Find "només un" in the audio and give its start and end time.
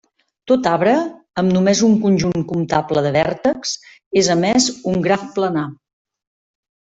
1.57-1.93